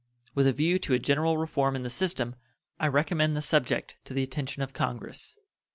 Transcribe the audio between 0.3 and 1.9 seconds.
With a view to a general reform in the